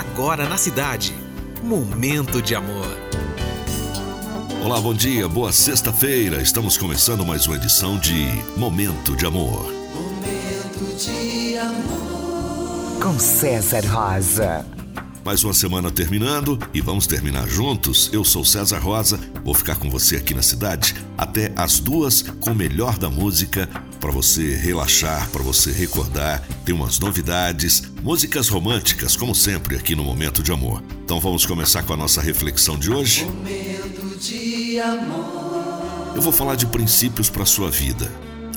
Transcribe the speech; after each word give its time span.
agora 0.00 0.48
na 0.48 0.56
cidade. 0.56 1.14
Momento 1.62 2.40
de 2.40 2.54
amor. 2.54 2.96
Olá, 4.64 4.80
bom 4.80 4.94
dia, 4.94 5.28
boa 5.28 5.52
sexta-feira. 5.52 6.40
Estamos 6.40 6.78
começando 6.78 7.24
mais 7.24 7.46
uma 7.46 7.56
edição 7.56 7.98
de 7.98 8.26
Momento 8.56 9.14
de 9.14 9.26
Amor. 9.26 9.70
Momento 9.94 10.96
de 10.96 11.58
amor. 11.58 13.02
Com 13.02 13.18
César 13.18 13.84
Rosa. 13.86 14.64
Mais 15.22 15.44
uma 15.44 15.52
semana 15.52 15.90
terminando 15.90 16.58
e 16.72 16.80
vamos 16.80 17.06
terminar 17.06 17.46
juntos. 17.46 18.08
Eu 18.10 18.24
sou 18.24 18.42
César 18.42 18.78
Rosa, 18.78 19.20
vou 19.44 19.54
ficar 19.54 19.76
com 19.76 19.90
você 19.90 20.16
aqui 20.16 20.32
na 20.32 20.42
cidade 20.42 20.94
até 21.18 21.52
as 21.54 21.78
duas 21.78 22.22
com 22.22 22.52
o 22.52 22.54
melhor 22.54 22.96
da 22.96 23.10
música 23.10 23.68
para 24.00 24.10
você 24.10 24.56
relaxar, 24.56 25.28
para 25.30 25.42
você 25.42 25.70
recordar. 25.70 26.42
Tem 26.64 26.74
umas 26.74 26.98
novidades, 26.98 27.82
músicas 28.02 28.48
românticas, 28.48 29.14
como 29.14 29.34
sempre 29.34 29.76
aqui 29.76 29.94
no 29.94 30.02
Momento 30.02 30.42
de 30.42 30.50
Amor. 30.50 30.82
Então 31.04 31.20
vamos 31.20 31.44
começar 31.44 31.82
com 31.82 31.92
a 31.92 31.96
nossa 31.96 32.20
reflexão 32.22 32.78
de 32.78 32.90
hoje. 32.90 33.24
Momento 33.26 34.18
de 34.18 34.80
amor. 34.80 36.12
Eu 36.16 36.22
vou 36.22 36.32
falar 36.32 36.56
de 36.56 36.66
princípios 36.66 37.28
para 37.28 37.44
sua 37.44 37.70
vida. 37.70 38.10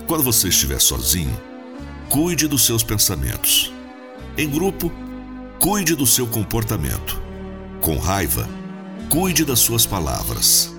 Quando 0.08 0.24
você 0.24 0.48
estiver 0.48 0.80
sozinho, 0.80 1.38
cuide 2.10 2.48
dos 2.48 2.66
seus 2.66 2.84
pensamentos. 2.84 3.72
Em 4.38 4.50
grupo, 4.50 4.92
cuide 5.60 5.94
do 5.96 6.08
seu 6.08 6.26
comportamento. 6.26 7.22
Com 7.82 7.98
raiva, 7.98 8.48
cuide 9.10 9.44
das 9.44 9.60
suas 9.60 9.86
palavras. 9.86 10.74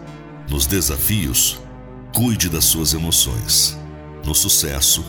Nos 0.49 0.66
desafios, 0.66 1.59
cuide 2.15 2.49
das 2.49 2.65
suas 2.65 2.95
emoções. 2.95 3.84
No 4.24 4.34
sucesso, 4.34 5.05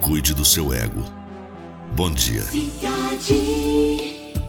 cuide 0.00 0.34
do 0.34 0.44
seu 0.44 0.72
ego. 0.72 1.04
Bom 1.94 2.10
dia. 2.10 2.42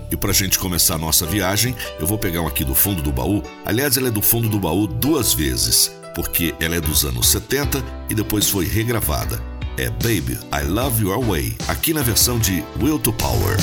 E 0.09 0.17
pra 0.17 0.33
gente 0.33 0.57
começar 0.57 0.95
a 0.95 0.97
nossa 0.97 1.25
viagem, 1.25 1.75
eu 1.99 2.07
vou 2.07 2.17
pegar 2.17 2.41
um 2.41 2.47
aqui 2.47 2.65
do 2.65 2.73
fundo 2.73 3.01
do 3.03 3.11
baú. 3.11 3.43
Aliás, 3.63 3.97
ela 3.97 4.07
é 4.07 4.11
do 4.11 4.21
fundo 4.21 4.49
do 4.49 4.59
baú 4.59 4.87
duas 4.87 5.33
vezes, 5.33 5.91
porque 6.15 6.55
ela 6.59 6.75
é 6.75 6.81
dos 6.81 7.05
anos 7.05 7.27
70 7.27 7.83
e 8.09 8.15
depois 8.15 8.49
foi 8.49 8.65
regravada. 8.65 9.39
É 9.77 9.89
Baby, 9.89 10.39
I 10.51 10.65
Love 10.67 11.03
Your 11.03 11.23
Way, 11.23 11.55
aqui 11.67 11.93
na 11.93 12.01
versão 12.01 12.39
de 12.39 12.63
Will 12.81 12.97
to 12.97 13.13
Power. 13.13 13.57